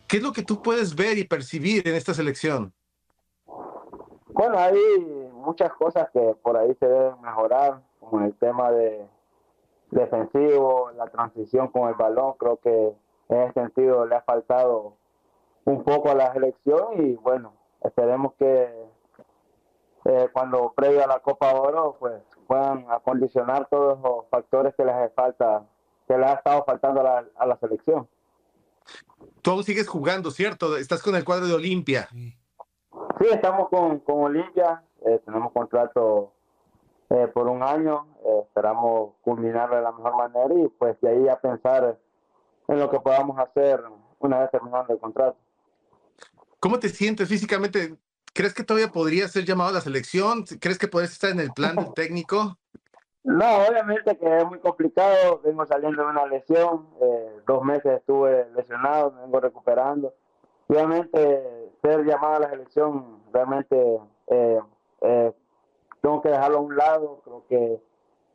¿Qué 0.07 0.19
es 0.19 0.23
lo 0.23 0.33
que 0.33 0.43
tú 0.43 0.61
puedes 0.63 0.95
ver 0.95 1.17
y 1.17 1.25
percibir 1.25 1.87
en 1.89 1.95
esta 1.95 2.13
selección? 2.13 2.75
Bueno, 4.33 4.59
hay 4.59 4.75
muchas 5.41 5.73
cosas 5.75 6.11
que 6.11 6.37
por 6.43 6.57
ahí 6.57 6.75
se 6.77 6.87
deben 6.87 7.21
mejorar, 7.21 7.83
como 7.99 8.25
el 8.25 8.35
tema 8.35 8.71
de, 8.71 9.07
defensivo, 9.91 10.91
la 10.97 11.07
transición 11.09 11.69
con 11.69 11.89
el 11.89 11.95
balón, 11.95 12.35
creo 12.39 12.57
que 12.59 12.95
en 13.29 13.41
ese 13.43 13.53
sentido 13.55 14.07
le 14.07 14.17
ha 14.17 14.23
faltado 14.23 14.95
un 15.65 15.85
poco 15.85 16.11
a 16.11 16.15
la 16.15 16.33
selección 16.33 17.05
y 17.05 17.15
bueno, 17.17 17.53
esperemos 17.83 18.35
que 18.35 18.89
eh, 20.05 20.29
cuando 20.33 20.73
previo 20.75 21.05
a 21.05 21.07
la 21.07 21.21
Copa 21.21 21.53
Oro 21.53 21.97
pues 21.99 22.23
puedan 22.47 22.87
acondicionar 22.91 23.69
todos 23.69 24.01
los 24.01 24.27
factores 24.31 24.75
que 24.75 24.85
les 24.85 24.95
hace 24.95 25.11
falta, 25.11 25.65
que 26.09 26.17
les 26.17 26.27
ha 26.27 26.35
estado 26.35 26.65
faltando 26.65 27.01
a 27.01 27.05
la, 27.05 27.25
a 27.37 27.47
la 27.47 27.57
selección. 27.59 28.09
Tú 29.43 29.63
sigues 29.63 29.89
jugando, 29.89 30.31
¿cierto? 30.31 30.77
Estás 30.77 31.03
con 31.03 31.15
el 31.15 31.25
cuadro 31.25 31.47
de 31.47 31.55
Olimpia. 31.55 32.09
Sí, 32.11 33.27
estamos 33.31 33.69
con, 33.69 34.01
con 34.01 34.25
Olimpia, 34.25 34.83
eh, 35.07 35.21
tenemos 35.25 35.53
contrato 35.53 36.33
eh, 37.11 37.27
por 37.27 37.49
un 37.49 37.63
año, 37.63 38.07
eh, 38.25 38.43
esperamos 38.45 39.15
culminarlo 39.23 39.77
de 39.77 39.83
la 39.83 39.93
mejor 39.93 40.17
manera 40.17 40.55
y 40.55 40.69
pues 40.69 41.01
de 41.01 41.09
ahí 41.09 41.29
a 41.29 41.41
pensar 41.41 41.99
en 42.69 42.79
lo 42.79 42.89
que 42.89 43.01
podamos 43.01 43.37
hacer 43.39 43.83
una 44.21 44.39
vez 44.39 44.51
terminando 44.53 44.93
el 44.93 45.01
contrato. 45.01 45.37
¿Cómo 46.61 46.79
te 46.79 46.89
sientes 46.89 47.29
físicamente? 47.29 47.97
¿Crees 48.33 48.55
que 48.55 48.63
todavía 48.63 48.93
podría 48.93 49.27
ser 49.27 49.45
llamado 49.45 49.71
a 49.71 49.73
la 49.75 49.81
selección? 49.81 50.45
¿Crees 50.61 50.79
que 50.79 50.87
podrías 50.87 51.13
estar 51.13 51.31
en 51.31 51.41
el 51.41 51.53
plan 51.53 51.75
del 51.75 51.93
técnico? 51.95 52.57
No, 53.25 53.67
obviamente 53.67 54.17
que 54.17 54.37
es 54.37 54.47
muy 54.47 54.61
complicado. 54.61 55.41
Vengo 55.43 55.67
saliendo 55.67 56.05
de 56.05 56.11
una 56.11 56.27
lesión. 56.27 56.87
Eh, 57.03 57.41
dos 57.47 57.65
meses 57.65 57.99
estuve 57.99 58.47
lesionado, 58.55 59.11
me 59.13 59.23
vengo 59.23 59.41
recuperando. 59.41 60.15
Obviamente, 60.69 61.73
ser 61.83 62.05
llamado 62.05 62.37
a 62.37 62.41
la 62.41 62.51
selección, 62.51 63.21
realmente 63.33 63.99
eh, 65.01 65.33
tengo 66.01 66.23
que 66.23 66.29
dejarlo 66.29 66.59
a 66.59 66.61
un 66.63 66.77
lado. 66.77 67.21
Creo 67.25 67.45
que 67.49 67.83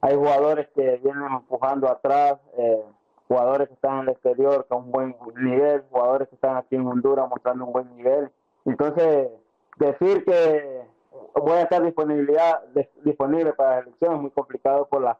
hay 0.02 0.16
jugadores 0.16 0.68
que 0.76 0.98
vienen 0.98 1.32
empujando 1.32 1.90
atrás, 1.90 2.38
eh, 2.58 2.84
jugadores 3.28 3.68
que 3.68 3.74
están 3.74 3.96
en 3.96 4.02
el 4.04 4.10
exterior 4.10 4.66
con 4.68 4.86
un 4.86 4.92
buen 4.92 5.16
nivel, 5.36 5.84
jugadores 5.90 6.30
que 6.30 6.36
están 6.36 6.58
aquí 6.58 6.76
en 6.76 6.88
Honduras 6.88 7.30
mostrando 7.30 7.66
un 7.66 7.74
buen 7.74 7.96
nivel. 7.96 8.30
Entonces, 8.66 9.30
decir 9.78 10.24
que 10.26 10.86
voy 11.34 11.54
a 11.54 11.64
estar 11.64 11.84
disponibilidad, 11.84 12.64
disponible 13.04 13.54
para 13.54 13.78
la 13.78 13.84
selección 13.84 14.16
es 14.16 14.22
muy 14.22 14.32
complicado 14.32 14.88
por 14.88 15.02
la, 15.02 15.18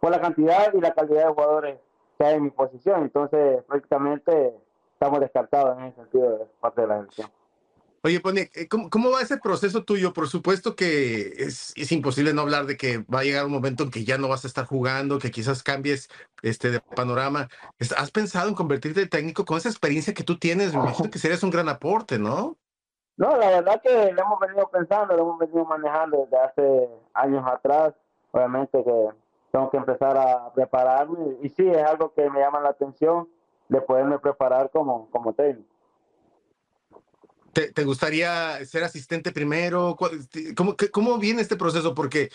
por 0.00 0.10
la 0.10 0.20
cantidad 0.20 0.72
y 0.72 0.80
la 0.80 0.94
calidad 0.94 1.26
de 1.26 1.32
jugadores 1.32 1.78
que 2.18 2.24
hay 2.24 2.36
en 2.36 2.44
mi 2.44 2.50
posición. 2.50 3.02
Entonces, 3.02 3.62
prácticamente 3.64 4.54
estamos 4.92 5.20
descartados 5.20 5.78
en 5.78 5.84
ese 5.84 5.96
sentido 5.96 6.38
de 6.38 6.44
parte 6.60 6.80
de 6.80 6.86
la 6.86 6.96
selección. 6.96 7.28
Oye, 8.02 8.20
Pony, 8.20 8.46
eh, 8.54 8.68
¿cómo, 8.68 9.10
va 9.10 9.22
ese 9.22 9.38
proceso 9.38 9.82
tuyo? 9.82 10.12
Por 10.12 10.28
supuesto 10.28 10.76
que 10.76 11.32
es, 11.36 11.92
imposible 11.92 12.32
no 12.32 12.42
hablar 12.42 12.66
de 12.66 12.76
que 12.76 12.98
va 13.12 13.20
a 13.20 13.24
llegar 13.24 13.46
un 13.46 13.52
momento 13.52 13.82
en 13.82 13.90
que 13.90 14.04
ya 14.04 14.18
no 14.18 14.28
vas 14.28 14.44
a 14.44 14.48
estar 14.48 14.66
jugando, 14.66 15.18
que 15.18 15.30
quizás 15.30 15.62
cambies 15.62 16.08
este 16.42 16.70
de 16.70 16.80
panorama. 16.80 17.48
¿Has 17.96 18.10
pensado 18.10 18.48
en 18.48 18.54
convertirte 18.54 19.02
en 19.02 19.08
técnico 19.08 19.44
con 19.44 19.58
esa 19.58 19.68
experiencia 19.68 20.14
que 20.14 20.22
tú 20.22 20.38
tienes? 20.38 20.74
Me 20.74 20.80
imagino 20.80 21.10
que 21.10 21.18
serías 21.18 21.42
un 21.42 21.50
gran 21.50 21.68
aporte, 21.68 22.18
¿no? 22.18 22.56
No, 23.16 23.36
la 23.36 23.50
verdad 23.50 23.82
que 23.82 24.12
lo 24.12 24.22
hemos 24.22 24.38
venido 24.38 24.68
pensando, 24.68 25.16
lo 25.16 25.22
hemos 25.22 25.38
venido 25.40 25.64
manejando 25.64 26.18
desde 26.18 26.38
hace 26.38 26.88
años 27.14 27.44
atrás. 27.46 27.94
Obviamente 28.30 28.84
que 28.84 29.08
tengo 29.50 29.70
que 29.70 29.76
empezar 29.76 30.16
a 30.16 30.52
prepararme 30.52 31.36
y 31.42 31.48
sí, 31.48 31.68
es 31.68 31.82
algo 31.82 32.12
que 32.12 32.30
me 32.30 32.38
llama 32.38 32.60
la 32.60 32.68
atención 32.68 33.28
de 33.68 33.80
poderme 33.80 34.20
preparar 34.20 34.70
como, 34.70 35.10
como 35.10 35.32
técnico. 35.32 35.77
¿Te, 37.52 37.72
te 37.72 37.84
gustaría 37.84 38.64
ser 38.64 38.84
asistente 38.84 39.32
primero? 39.32 39.96
¿Cuál- 39.98 40.20
¿Cómo, 40.56 40.76
qué- 40.76 40.90
¿Cómo 40.90 41.18
viene 41.18 41.40
este 41.42 41.56
proceso? 41.56 41.94
Porque 41.94 42.30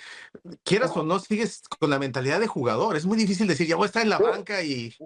quieras 0.64 0.96
o 0.98 1.04
no, 1.04 1.20
sigues 1.20 1.64
con 1.80 1.90
la 1.90 2.00
mentalidad 2.00 2.40
de 2.40 2.48
jugador. 2.48 2.96
Es 2.96 3.06
muy 3.06 3.18
difícil 3.18 3.48
decir, 3.48 3.68
ya 3.68 3.76
voy 3.76 3.84
a 3.84 3.88
estar 3.88 4.02
en 4.04 4.10
la 4.10 4.20
banca 4.20 4.62
y... 4.62 4.94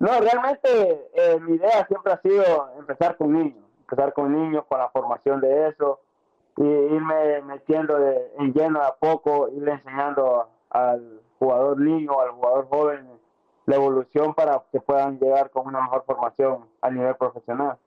No, 0.00 0.20
realmente 0.20 0.68
eh, 1.14 1.38
mi 1.40 1.54
idea 1.56 1.86
siempre 1.86 2.12
ha 2.12 2.20
sido 2.20 2.68
empezar 2.78 3.16
con 3.16 3.32
niños, 3.32 3.64
empezar 3.80 4.12
con 4.12 4.32
niños, 4.32 4.64
con 4.68 4.78
la 4.78 4.90
formación 4.90 5.40
de 5.40 5.68
eso, 5.68 6.00
y 6.58 6.62
irme 6.62 7.40
metiendo 7.42 7.98
de, 7.98 8.32
en 8.38 8.52
lleno 8.52 8.80
de 8.80 8.86
a 8.86 8.94
poco, 8.96 9.48
irle 9.56 9.72
enseñando 9.72 10.48
al 10.68 11.22
jugador 11.38 11.80
niño, 11.80 12.20
al 12.20 12.32
jugador 12.32 12.68
joven, 12.68 13.08
la 13.64 13.76
evolución 13.76 14.34
para 14.34 14.62
que 14.70 14.80
puedan 14.80 15.18
llegar 15.18 15.50
con 15.50 15.66
una 15.68 15.80
mejor 15.80 16.04
formación 16.04 16.66
a 16.82 16.90
nivel 16.90 17.14
profesional. 17.16 17.78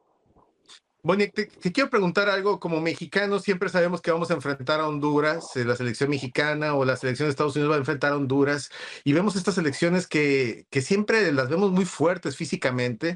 Bueno, 1.08 1.24
te, 1.34 1.46
te 1.46 1.72
quiero 1.72 1.90
preguntar 1.90 2.30
algo, 2.30 2.60
como 2.60 2.82
mexicanos 2.82 3.42
siempre 3.44 3.70
sabemos 3.70 4.02
que 4.02 4.12
vamos 4.12 4.30
a 4.30 4.34
enfrentar 4.34 4.82
a 4.82 4.90
Honduras, 4.90 5.56
eh, 5.56 5.64
la 5.64 5.78
selección 5.78 6.10
mexicana 6.10 6.76
o 6.76 6.84
la 6.84 6.98
selección 6.98 7.28
de 7.28 7.30
Estados 7.30 7.56
Unidos 7.56 7.72
va 7.72 7.76
a 7.76 7.80
enfrentar 7.80 8.12
a 8.12 8.18
Honduras 8.18 8.70
y 9.06 9.14
vemos 9.14 9.38
estas 9.38 9.56
selecciones 9.56 10.06
que, 10.06 10.66
que 10.70 10.82
siempre 10.82 11.32
las 11.32 11.48
vemos 11.48 11.72
muy 11.72 11.86
fuertes 11.86 12.36
físicamente, 12.36 13.16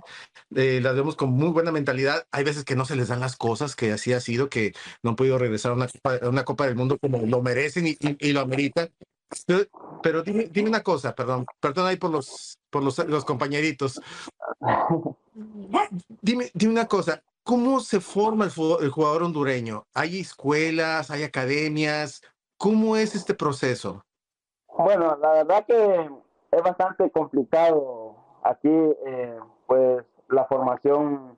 eh, 0.56 0.80
las 0.82 0.96
vemos 0.96 1.18
con 1.18 1.32
muy 1.32 1.50
buena 1.50 1.74
mentalidad, 1.74 2.26
hay 2.32 2.46
veces 2.46 2.64
que 2.64 2.78
no 2.78 2.86
se 2.86 2.96
les 2.96 3.10
dan 3.10 3.20
las 3.20 3.36
cosas, 3.36 3.76
que 3.76 3.92
así 3.92 4.14
ha 4.14 4.22
sido, 4.22 4.48
que 4.48 4.72
no 5.04 5.10
han 5.10 5.16
podido 5.18 5.38
regresar 5.38 5.74
a 5.74 5.76
una 5.76 5.90
Copa, 5.90 6.16
a 6.16 6.30
una 6.30 6.46
Copa 6.46 6.68
del 6.68 6.78
Mundo 6.78 6.98
como 6.98 7.18
lo 7.26 7.42
merecen 7.42 7.88
y, 7.88 7.98
y- 8.00 8.30
y 8.30 8.32
lo 8.32 8.40
ameritan. 8.40 8.90
Pero, 9.46 9.66
pero 10.02 10.24
dime, 10.24 10.50
dime 10.50 10.70
una 10.70 10.82
cosa, 10.82 11.14
perdón, 11.14 11.46
perdón 11.60 11.88
ahí 11.88 11.98
por 11.98 12.12
los, 12.12 12.58
por 12.70 12.84
los, 12.84 12.98
los 13.00 13.26
compañeritos. 13.26 14.00
Dime, 16.22 16.52
dime 16.54 16.72
una 16.74 16.88
cosa, 16.88 17.22
¿cómo 17.44 17.80
se 17.80 18.00
forma 18.00 18.46
el, 18.46 18.90
jugador 18.90 19.24
hondureño? 19.24 19.86
¿Hay 19.94 20.20
escuelas, 20.20 21.12
hay 21.12 21.24
academias? 21.24 22.22
¿Cómo 22.58 22.96
es 22.96 23.16
este 23.16 23.34
proceso? 23.34 24.04
Bueno, 24.78 25.18
la 25.22 25.32
verdad 25.32 25.66
que 25.66 26.10
es 26.52 26.64
bastante 26.64 27.10
complicado 27.12 28.16
aquí, 28.44 28.70
eh, 28.70 29.40
pues 29.68 30.04
la 30.30 30.46
formación 30.46 31.38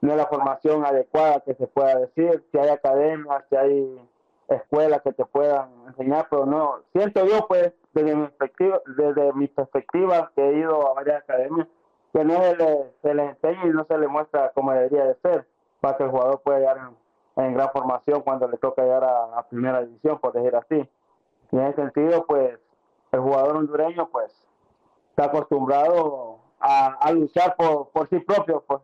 no 0.00 0.10
es 0.10 0.16
la 0.16 0.26
formación 0.26 0.84
adecuada 0.84 1.40
que 1.40 1.54
se 1.54 1.66
pueda 1.68 1.96
decir, 1.96 2.44
si 2.50 2.58
hay 2.58 2.68
academias, 2.68 3.44
si 3.48 3.56
hay 3.56 4.08
escuelas 4.48 5.00
que 5.02 5.12
te 5.12 5.24
puedan 5.24 5.70
enseñar, 5.86 6.26
pero 6.28 6.44
no, 6.44 6.80
siento 6.92 7.24
yo 7.24 7.46
pues 7.46 7.72
desde 7.92 8.16
mi 8.16 8.26
perspectiva, 8.26 8.80
desde 8.96 9.32
mi 9.32 9.46
perspectiva 9.48 10.32
que 10.34 10.42
he 10.42 10.58
ido 10.58 10.88
a 10.88 10.94
varias 10.94 11.22
academias, 11.22 11.68
que 12.12 12.24
no 12.24 12.34
se 12.42 12.56
le, 12.56 12.92
se 13.02 13.14
le 13.14 13.24
enseña 13.24 13.66
y 13.66 13.70
no 13.70 13.84
se 13.84 13.96
le 13.98 14.06
muestra 14.06 14.50
como 14.50 14.72
debería 14.72 15.04
de 15.04 15.14
ser, 15.16 15.46
para 15.80 15.96
que 15.96 16.04
el 16.04 16.10
jugador 16.10 16.40
pueda 16.42 16.58
llegar 16.58 16.78
en, 17.36 17.54
gran 17.54 17.70
formación 17.70 18.20
cuando 18.22 18.46
le 18.48 18.58
toca 18.58 18.82
llegar 18.82 19.04
a, 19.04 19.42
primera 19.48 19.80
división, 19.82 20.18
por 20.18 20.32
decir 20.32 20.54
así. 20.54 20.88
Y 21.50 21.56
en 21.56 21.66
ese 21.66 21.76
sentido, 21.76 22.26
pues, 22.26 22.58
el 23.12 23.20
jugador 23.20 23.56
hondureño, 23.56 24.08
pues, 24.10 24.30
está 25.10 25.24
acostumbrado 25.26 26.38
a, 26.60 26.94
a 27.00 27.12
luchar 27.12 27.56
por, 27.56 27.88
por 27.88 28.08
sí 28.08 28.18
propio, 28.20 28.62
pues. 28.66 28.82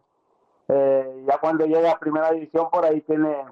Eh, 0.70 1.24
ya 1.26 1.38
cuando 1.38 1.64
llega 1.64 1.92
a 1.92 1.98
primera 1.98 2.30
división, 2.30 2.68
por 2.70 2.84
ahí 2.84 3.00
tiene 3.02 3.44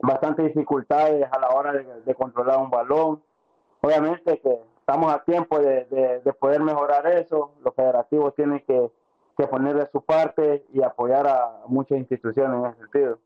bastantes 0.00 0.46
dificultades 0.46 1.26
a 1.32 1.38
la 1.38 1.48
hora 1.48 1.72
de, 1.72 2.02
de 2.02 2.14
controlar 2.14 2.58
un 2.58 2.70
balón. 2.70 3.22
Obviamente 3.80 4.38
que 4.40 4.60
estamos 4.88 5.12
a 5.12 5.22
tiempo 5.22 5.58
de, 5.58 5.84
de- 5.90 6.20
de 6.24 6.32
poder 6.32 6.62
mejorar 6.62 7.06
eso. 7.08 7.52
Los 7.62 7.74
federativos 7.74 8.34
tienen 8.34 8.62
que, 8.66 8.90
que 9.36 9.46
poner 9.46 9.76
de 9.76 9.86
su 9.92 10.00
parte 10.02 10.64
y 10.72 10.82
apoyar 10.82 11.26
a 11.26 11.60
muchas 11.66 11.98
instituciones 11.98 12.58
en 12.58 12.70
ese 12.70 12.78
sentido. 12.80 13.18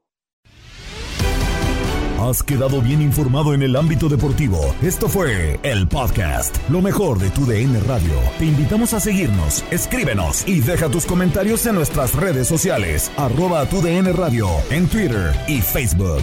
Has 2.21 2.43
quedado 2.43 2.81
bien 2.81 3.01
informado 3.03 3.53
en 3.55 3.63
el 3.63 3.75
ámbito 3.77 4.09
deportivo. 4.09 4.59
Esto 4.83 5.09
fue 5.09 5.59
el 5.63 5.89
podcast, 5.89 6.57
lo 6.69 6.81
mejor 6.81 7.19
de 7.19 7.31
tu 7.31 7.47
DN 7.47 7.79
Radio. 7.81 8.15
Te 8.39 8.45
invitamos 8.47 8.93
a 8.95 9.01
seguirnos, 9.01 9.65
escríbenos 9.73 10.47
y 10.49 10.61
deja 10.61 10.89
tus 10.89 11.07
comentarios 11.07 11.65
en 11.67 11.75
nuestras 11.77 12.15
redes 12.17 12.47
sociales, 12.49 13.11
arroba 13.17 13.67
tu 13.67 13.81
DN 13.81 14.13
Radio, 14.13 14.47
en 14.71 14.89
Twitter 14.89 15.33
y 15.49 15.61
Facebook. 15.61 16.23